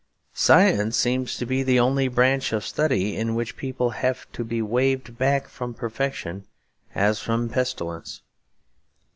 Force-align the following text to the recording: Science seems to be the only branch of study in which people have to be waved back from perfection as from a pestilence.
Science 0.33 0.97
seems 0.97 1.37
to 1.37 1.45
be 1.45 1.61
the 1.61 1.79
only 1.79 2.07
branch 2.07 2.53
of 2.53 2.65
study 2.65 3.15
in 3.15 3.35
which 3.35 3.55
people 3.55 3.91
have 3.91 4.25
to 4.31 4.43
be 4.43 4.59
waved 4.59 5.15
back 5.15 5.47
from 5.47 5.75
perfection 5.75 6.43
as 6.95 7.19
from 7.19 7.45
a 7.45 7.49
pestilence. 7.53 8.23